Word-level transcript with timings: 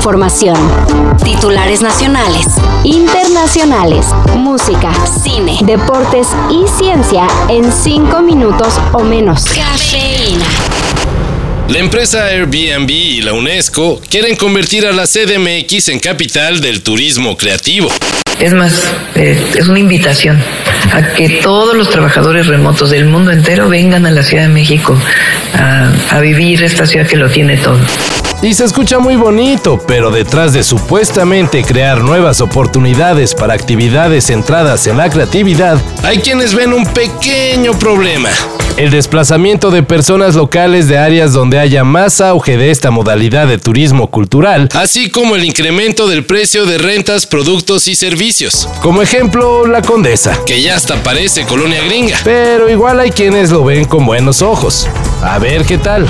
información. 0.00 0.56
Titulares 1.22 1.82
nacionales, 1.82 2.46
internacionales, 2.84 4.06
música, 4.34 4.90
cine, 5.22 5.58
deportes 5.62 6.28
y 6.50 6.66
ciencia 6.78 7.26
en 7.50 7.70
cinco 7.70 8.22
minutos 8.22 8.80
o 8.94 9.00
menos. 9.04 9.44
Cafeína. 9.44 10.46
La 11.68 11.80
empresa 11.80 12.24
Airbnb 12.28 12.88
y 12.88 13.20
la 13.20 13.34
UNESCO 13.34 14.00
quieren 14.08 14.36
convertir 14.36 14.86
a 14.86 14.92
la 14.92 15.04
CDMX 15.06 15.90
en 15.90 16.00
capital 16.00 16.62
del 16.62 16.80
turismo 16.80 17.36
creativo. 17.36 17.90
Es 18.38 18.54
más, 18.54 18.82
eh, 19.16 19.38
es 19.54 19.68
una 19.68 19.80
invitación 19.80 20.42
a 20.94 21.12
que 21.12 21.28
todos 21.42 21.76
los 21.76 21.90
trabajadores 21.90 22.46
remotos 22.46 22.88
del 22.88 23.04
mundo 23.04 23.32
entero 23.32 23.68
vengan 23.68 24.06
a 24.06 24.10
la 24.10 24.22
Ciudad 24.22 24.44
de 24.44 24.48
México 24.48 24.96
a, 25.52 25.92
a 26.08 26.20
vivir 26.20 26.62
esta 26.62 26.86
ciudad 26.86 27.06
que 27.06 27.18
lo 27.18 27.28
tiene 27.28 27.58
todo. 27.58 27.78
Y 28.42 28.54
se 28.54 28.64
escucha 28.64 28.98
muy 28.98 29.16
bonito, 29.16 29.78
pero 29.86 30.10
detrás 30.10 30.54
de 30.54 30.62
supuestamente 30.62 31.62
crear 31.62 32.00
nuevas 32.00 32.40
oportunidades 32.40 33.34
para 33.34 33.52
actividades 33.52 34.28
centradas 34.28 34.86
en 34.86 34.96
la 34.96 35.10
creatividad, 35.10 35.78
hay 36.02 36.20
quienes 36.20 36.54
ven 36.54 36.72
un 36.72 36.86
pequeño 36.86 37.78
problema. 37.78 38.30
El 38.78 38.90
desplazamiento 38.90 39.70
de 39.70 39.82
personas 39.82 40.36
locales 40.36 40.88
de 40.88 40.96
áreas 40.96 41.34
donde 41.34 41.58
haya 41.58 41.84
más 41.84 42.22
auge 42.22 42.56
de 42.56 42.70
esta 42.70 42.90
modalidad 42.90 43.46
de 43.46 43.58
turismo 43.58 44.10
cultural, 44.10 44.70
así 44.72 45.10
como 45.10 45.36
el 45.36 45.44
incremento 45.44 46.08
del 46.08 46.24
precio 46.24 46.64
de 46.64 46.78
rentas, 46.78 47.26
productos 47.26 47.88
y 47.88 47.94
servicios. 47.94 48.70
Como 48.80 49.02
ejemplo, 49.02 49.66
la 49.66 49.82
Condesa, 49.82 50.38
que 50.46 50.62
ya 50.62 50.76
hasta 50.76 50.96
parece 51.02 51.44
colonia 51.44 51.84
gringa. 51.84 52.16
Pero 52.24 52.70
igual 52.70 53.00
hay 53.00 53.10
quienes 53.10 53.50
lo 53.50 53.64
ven 53.64 53.84
con 53.84 54.06
buenos 54.06 54.40
ojos. 54.40 54.88
A 55.22 55.38
ver 55.38 55.66
qué 55.66 55.76
tal. 55.76 56.08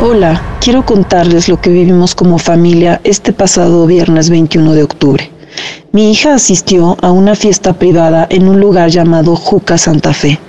Hola, 0.00 0.42
quiero 0.60 0.84
contarles 0.84 1.48
lo 1.48 1.60
que 1.60 1.70
vivimos 1.70 2.16
como 2.16 2.38
familia 2.38 3.00
este 3.04 3.32
pasado 3.32 3.86
viernes 3.86 4.28
21 4.28 4.72
de 4.72 4.82
octubre. 4.82 5.30
Mi 5.92 6.10
hija 6.10 6.34
asistió 6.34 6.96
a 7.00 7.12
una 7.12 7.36
fiesta 7.36 7.74
privada 7.74 8.26
en 8.28 8.48
un 8.48 8.58
lugar 8.58 8.90
llamado 8.90 9.36
Juca 9.36 9.78
Santa 9.78 10.12
Fe. 10.12 10.40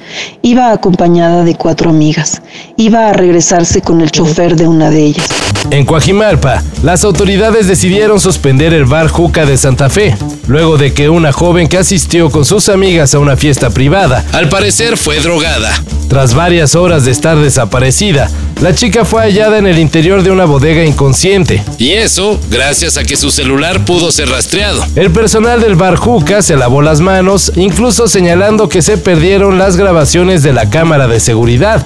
Iba 0.41 0.71
acompañada 0.71 1.43
de 1.43 1.53
cuatro 1.53 1.91
amigas. 1.91 2.41
Iba 2.75 3.09
a 3.09 3.13
regresarse 3.13 3.81
con 3.81 4.01
el 4.01 4.09
chofer 4.09 4.55
de 4.55 4.67
una 4.67 4.89
de 4.89 5.03
ellas. 5.03 5.27
En 5.69 5.85
Coajimalpa, 5.85 6.63
las 6.83 7.03
autoridades 7.03 7.67
decidieron 7.67 8.19
suspender 8.19 8.73
el 8.73 8.85
bar 8.85 9.09
Juca 9.09 9.45
de 9.45 9.57
Santa 9.57 9.91
Fe, 9.91 10.17
luego 10.47 10.77
de 10.77 10.91
que 10.93 11.07
una 11.09 11.31
joven 11.31 11.67
que 11.67 11.77
asistió 11.77 12.31
con 12.31 12.45
sus 12.45 12.67
amigas 12.67 13.13
a 13.13 13.19
una 13.19 13.37
fiesta 13.37 13.69
privada, 13.69 14.25
al 14.33 14.49
parecer 14.49 14.97
fue 14.97 15.19
drogada. 15.19 15.71
Tras 16.07 16.35
varias 16.35 16.75
horas 16.75 17.03
de 17.05 17.11
estar 17.11 17.37
desaparecida, 17.37 18.29
la 18.61 18.73
chica 18.73 19.05
fue 19.05 19.21
hallada 19.21 19.57
en 19.57 19.67
el 19.67 19.79
interior 19.79 20.23
de 20.23 20.31
una 20.31 20.45
bodega 20.45 20.85
inconsciente. 20.85 21.63
Y 21.77 21.91
eso 21.91 22.39
gracias 22.49 22.97
a 22.97 23.03
que 23.03 23.17
su 23.17 23.31
celular 23.31 23.83
pudo 23.85 24.11
ser 24.11 24.29
rastreado. 24.29 24.85
El 24.95 25.11
personal 25.11 25.61
del 25.61 25.75
bar 25.75 25.95
Juca 25.95 26.41
se 26.41 26.55
lavó 26.55 26.81
las 26.81 27.01
manos, 27.01 27.51
incluso 27.55 28.07
señalando 28.07 28.69
que 28.69 28.81
se 28.81 28.97
perdieron 28.97 29.57
las 29.57 29.77
grabaciones 29.77 30.43
de 30.43 30.53
la 30.53 30.69
cámara 30.69 31.07
de 31.07 31.19
seguridad. 31.19 31.83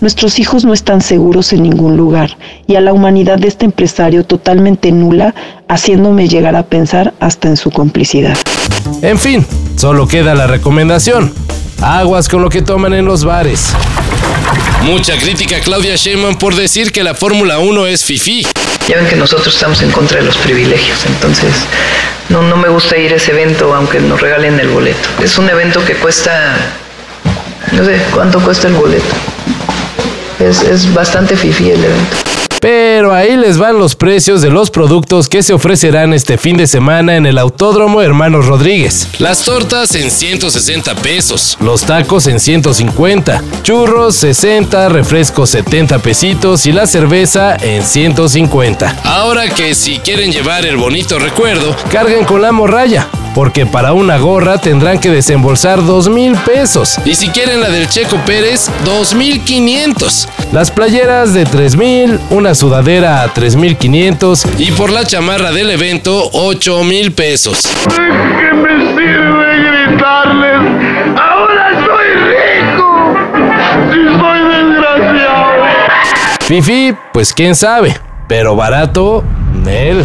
Nuestros 0.00 0.38
hijos 0.38 0.64
no 0.64 0.72
están 0.72 1.02
seguros 1.02 1.52
en 1.52 1.62
ningún 1.62 1.96
lugar 1.96 2.38
y 2.66 2.76
a 2.76 2.80
la 2.80 2.92
humanidad 2.92 3.38
de 3.38 3.48
este 3.48 3.66
empresario 3.66 4.24
totalmente 4.24 4.92
nula, 4.92 5.34
haciéndome 5.68 6.26
llegar 6.26 6.56
a 6.56 6.64
pensar 6.64 7.12
hasta 7.20 7.48
en 7.48 7.56
su 7.56 7.70
complicidad. 7.70 8.36
En 9.02 9.18
fin, 9.18 9.46
solo 9.76 10.08
queda 10.08 10.34
la 10.34 10.46
recomendación. 10.46 11.32
Aguas 11.82 12.28
con 12.28 12.42
lo 12.42 12.50
que 12.50 12.60
toman 12.60 12.92
en 12.92 13.06
los 13.06 13.24
bares. 13.24 13.72
Mucha 14.82 15.16
crítica 15.16 15.60
Claudia 15.60 15.96
Sheinbaum 15.96 16.36
por 16.36 16.54
decir 16.54 16.92
que 16.92 17.02
la 17.02 17.14
Fórmula 17.14 17.58
1 17.58 17.86
es 17.86 18.04
fifi. 18.04 18.46
Ya 18.86 18.96
ven 18.96 19.06
que 19.06 19.16
nosotros 19.16 19.54
estamos 19.54 19.80
en 19.82 19.90
contra 19.90 20.18
de 20.18 20.26
los 20.26 20.36
privilegios, 20.38 20.98
entonces 21.06 21.52
no, 22.28 22.42
no 22.42 22.56
me 22.56 22.68
gusta 22.68 22.98
ir 22.98 23.12
a 23.12 23.16
ese 23.16 23.32
evento 23.32 23.74
aunque 23.74 23.98
nos 24.00 24.20
regalen 24.20 24.60
el 24.60 24.68
boleto. 24.68 25.08
Es 25.22 25.38
un 25.38 25.48
evento 25.48 25.82
que 25.84 25.94
cuesta, 25.94 26.54
no 27.72 27.84
sé, 27.84 28.00
¿cuánto 28.12 28.40
cuesta 28.40 28.68
el 28.68 28.74
boleto? 28.74 29.14
Es, 30.38 30.62
es 30.62 30.92
bastante 30.92 31.36
fifi 31.36 31.70
el 31.70 31.84
evento. 31.84 32.29
Les 33.50 33.58
van 33.58 33.80
los 33.80 33.96
precios 33.96 34.42
de 34.42 34.48
los 34.48 34.70
productos 34.70 35.28
que 35.28 35.42
se 35.42 35.52
ofrecerán 35.52 36.14
este 36.14 36.38
fin 36.38 36.56
de 36.56 36.68
semana 36.68 37.16
en 37.16 37.26
el 37.26 37.36
Autódromo 37.36 38.00
Hermanos 38.00 38.46
Rodríguez. 38.46 39.08
Las 39.18 39.44
tortas 39.44 39.96
en 39.96 40.08
160 40.08 40.94
pesos, 40.94 41.58
los 41.60 41.82
tacos 41.82 42.28
en 42.28 42.38
150, 42.38 43.42
churros 43.64 44.14
60, 44.14 44.90
refrescos 44.90 45.50
70 45.50 45.98
pesitos. 45.98 46.64
Y 46.64 46.70
la 46.70 46.86
cerveza 46.86 47.56
en 47.56 47.82
150. 47.82 49.00
Ahora 49.02 49.48
que 49.48 49.74
si 49.74 49.98
quieren 49.98 50.30
llevar 50.30 50.64
el 50.64 50.76
bonito 50.76 51.18
recuerdo, 51.18 51.74
carguen 51.90 52.24
con 52.24 52.42
la 52.42 52.52
morralla 52.52 53.08
porque 53.34 53.66
para 53.66 53.92
una 53.92 54.18
gorra 54.18 54.58
tendrán 54.58 54.98
que 54.98 55.10
desembolsar 55.10 55.84
2 55.84 56.08
mil 56.08 56.34
pesos. 56.36 56.98
Y 57.04 57.14
si 57.14 57.28
quieren 57.28 57.60
la 57.60 57.68
del 57.70 57.88
Checo 57.88 58.16
Pérez, 58.26 58.70
2.500. 58.84 60.28
Las 60.52 60.70
playeras 60.70 61.32
de 61.32 61.44
3 61.44 61.76
mil, 61.76 62.20
una 62.30 62.54
sudadera 62.54 63.22
a 63.22 63.32
3.500 63.32 64.46
y 64.58 64.72
por 64.72 64.90
la 64.90 65.04
chamarra 65.04 65.52
del 65.52 65.70
evento, 65.70 66.30
8 66.32 66.84
mil 66.84 67.12
pesos. 67.12 67.68
¿Qué 67.88 68.52
me 68.54 68.94
sirve 68.94 69.86
gritarles? 69.86 70.60
¡Ahora 71.16 71.70
soy 71.86 72.08
rico! 72.30 73.14
¡Si 73.90 74.18
soy 74.18 74.40
desgraciado! 74.48 75.50
Fifi, 76.40 76.94
pues 77.12 77.32
quién 77.32 77.54
sabe, 77.54 77.96
pero 78.26 78.56
barato, 78.56 79.22
él. 79.66 80.04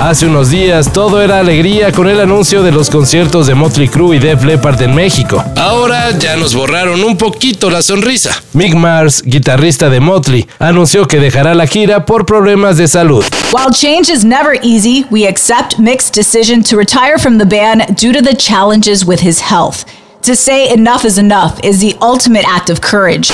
Hace 0.00 0.26
unos 0.26 0.50
días 0.50 0.92
todo 0.92 1.20
era 1.20 1.40
alegría 1.40 1.90
con 1.90 2.08
el 2.08 2.20
anuncio 2.20 2.62
de 2.62 2.70
los 2.70 2.88
conciertos 2.88 3.48
de 3.48 3.56
Motley 3.56 3.88
Crue 3.88 4.14
y 4.14 4.18
Def 4.20 4.44
Leppard 4.44 4.80
en 4.82 4.94
México. 4.94 5.42
Ahora 5.56 6.16
ya 6.16 6.36
nos 6.36 6.54
borraron 6.54 7.02
un 7.02 7.16
poquito 7.16 7.68
la 7.68 7.82
sonrisa. 7.82 8.30
Mick 8.52 8.76
Mars, 8.76 9.22
guitarrista 9.24 9.90
de 9.90 9.98
Motley, 9.98 10.46
anunció 10.60 11.08
que 11.08 11.18
dejará 11.18 11.52
la 11.56 11.66
gira 11.66 12.06
por 12.06 12.26
problemas 12.26 12.76
de 12.76 12.86
salud. 12.86 13.24
While 13.52 13.72
change 13.72 14.08
is 14.08 14.24
never 14.24 14.60
easy, 14.62 15.04
we 15.10 15.26
accept 15.26 15.80
Mick's 15.80 16.12
decision 16.12 16.62
to 16.62 16.76
retire 16.76 17.18
from 17.18 17.38
the 17.38 17.44
band 17.44 17.96
due 17.96 18.12
to 18.12 18.22
the 18.22 18.36
challenges 18.36 19.04
with 19.04 19.20
his 19.20 19.50
health. 19.50 19.84
To 20.22 20.36
say 20.36 20.72
enough 20.72 21.04
is 21.04 21.18
enough 21.18 21.58
is 21.64 21.80
the 21.80 21.96
ultimate 22.00 22.44
act 22.46 22.70
of 22.70 22.80
courage. 22.80 23.32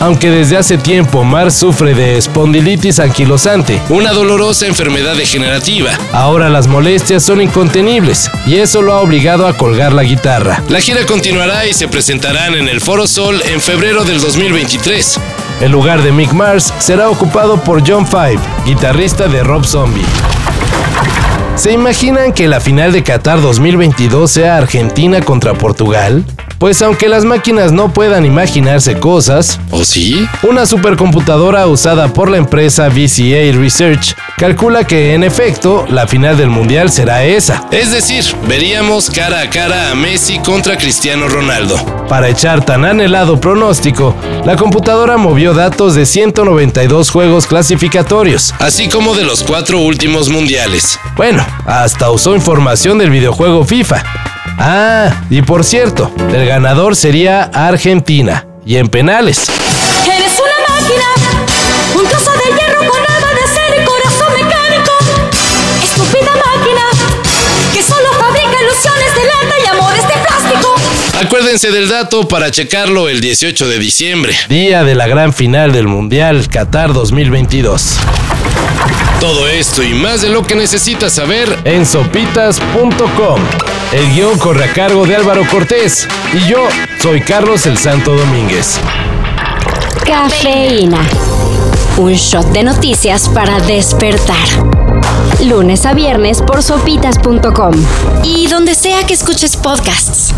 Aunque 0.00 0.30
desde 0.30 0.56
hace 0.56 0.78
tiempo 0.78 1.24
Mars 1.24 1.56
sufre 1.56 1.94
de 1.94 2.16
espondilitis 2.16 2.98
anquilosante, 3.00 3.82
una 3.90 4.12
dolorosa 4.12 4.66
enfermedad 4.66 5.14
degenerativa, 5.14 5.90
ahora 6.12 6.48
las 6.48 6.66
molestias 6.68 7.22
son 7.22 7.42
incontenibles 7.42 8.30
y 8.46 8.56
eso 8.56 8.80
lo 8.80 8.94
ha 8.94 9.02
obligado 9.02 9.46
a 9.46 9.58
colgar 9.58 9.92
la 9.92 10.02
guitarra. 10.02 10.62
La 10.70 10.80
gira 10.80 11.04
continuará 11.04 11.66
y 11.66 11.74
se 11.74 11.86
presentarán 11.86 12.54
en 12.54 12.68
el 12.68 12.80
Foro 12.80 13.06
Sol 13.06 13.42
en 13.44 13.60
febrero 13.60 14.02
del 14.04 14.22
2023. 14.22 15.20
El 15.60 15.70
lugar 15.70 16.02
de 16.02 16.12
Mick 16.12 16.32
Mars 16.32 16.72
será 16.78 17.10
ocupado 17.10 17.58
por 17.58 17.86
John 17.86 18.06
Five, 18.06 18.40
guitarrista 18.64 19.28
de 19.28 19.42
Rob 19.42 19.66
Zombie. 19.66 20.06
¿Se 21.56 21.72
imaginan 21.72 22.32
que 22.32 22.48
la 22.48 22.58
final 22.58 22.92
de 22.92 23.02
Qatar 23.02 23.42
2022 23.42 24.30
sea 24.30 24.56
Argentina 24.56 25.20
contra 25.20 25.52
Portugal? 25.52 26.24
Pues 26.60 26.82
aunque 26.82 27.08
las 27.08 27.24
máquinas 27.24 27.72
no 27.72 27.90
puedan 27.90 28.26
imaginarse 28.26 29.00
cosas, 29.00 29.58
¿o 29.70 29.82
sí? 29.82 30.28
Una 30.42 30.66
supercomputadora 30.66 31.66
usada 31.66 32.08
por 32.08 32.30
la 32.30 32.36
empresa 32.36 32.90
VCA 32.90 33.58
Research 33.58 34.14
calcula 34.36 34.86
que 34.86 35.14
en 35.14 35.24
efecto 35.24 35.86
la 35.88 36.06
final 36.06 36.36
del 36.36 36.50
mundial 36.50 36.90
será 36.90 37.24
esa. 37.24 37.66
Es 37.70 37.92
decir, 37.92 38.22
veríamos 38.46 39.08
cara 39.08 39.40
a 39.40 39.48
cara 39.48 39.90
a 39.90 39.94
Messi 39.94 40.38
contra 40.40 40.76
Cristiano 40.76 41.30
Ronaldo. 41.30 41.78
Para 42.10 42.28
echar 42.28 42.62
tan 42.62 42.84
anhelado 42.84 43.40
pronóstico, 43.40 44.14
la 44.44 44.56
computadora 44.56 45.16
movió 45.16 45.54
datos 45.54 45.94
de 45.94 46.04
192 46.04 47.08
juegos 47.08 47.46
clasificatorios, 47.46 48.52
así 48.58 48.86
como 48.90 49.14
de 49.14 49.24
los 49.24 49.42
cuatro 49.42 49.78
últimos 49.78 50.28
mundiales. 50.28 51.00
Bueno, 51.16 51.42
hasta 51.64 52.10
usó 52.10 52.34
información 52.34 52.98
del 52.98 53.08
videojuego 53.08 53.64
FIFA. 53.64 54.04
Ah, 54.62 55.22
y 55.30 55.40
por 55.40 55.64
cierto, 55.64 56.12
el 56.34 56.46
ganador 56.46 56.94
sería 56.94 57.44
Argentina. 57.44 58.44
Y 58.66 58.76
en 58.76 58.88
penales. 58.88 59.46
Acuérdense 71.50 71.76
del 71.76 71.88
dato 71.88 72.28
para 72.28 72.52
checarlo 72.52 73.08
el 73.08 73.20
18 73.20 73.66
de 73.66 73.80
diciembre, 73.80 74.32
día 74.48 74.84
de 74.84 74.94
la 74.94 75.08
gran 75.08 75.32
final 75.32 75.72
del 75.72 75.88
Mundial 75.88 76.48
Qatar 76.48 76.92
2022. 76.92 77.96
Todo 79.18 79.48
esto 79.48 79.82
y 79.82 79.92
más 79.92 80.20
de 80.20 80.28
lo 80.28 80.44
que 80.44 80.54
necesitas 80.54 81.12
saber 81.12 81.58
en 81.64 81.84
sopitas.com. 81.84 83.40
El 83.90 84.14
guion 84.14 84.38
corre 84.38 84.62
a 84.62 84.72
cargo 84.72 85.04
de 85.06 85.16
Álvaro 85.16 85.44
Cortés 85.50 86.06
y 86.32 86.48
yo 86.48 86.68
soy 87.02 87.20
Carlos 87.20 87.66
el 87.66 87.76
Santo 87.78 88.14
Domínguez. 88.14 88.78
Cafeína. 90.06 91.00
Un 91.96 92.12
shot 92.12 92.46
de 92.52 92.62
noticias 92.62 93.28
para 93.28 93.58
despertar. 93.58 94.46
Lunes 95.44 95.84
a 95.84 95.94
viernes 95.94 96.42
por 96.42 96.62
sopitas.com 96.62 97.74
y 98.22 98.46
donde 98.46 98.76
sea 98.76 99.04
que 99.04 99.14
escuches 99.14 99.56
podcasts. 99.56 100.32